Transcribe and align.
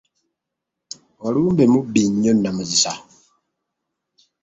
Walumbe 1.21 1.63
mubi 1.73 2.01
nnyo 2.09 2.31
nnamuzisa. 2.35 2.91